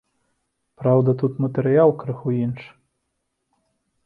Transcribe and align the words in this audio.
Праўда, 0.83 1.15
тут 1.23 1.33
матэрыял 1.45 1.93
крыху 2.01 2.29
іншы. 2.43 2.69